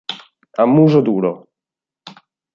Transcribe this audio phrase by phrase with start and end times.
[0.61, 1.31] A muso duro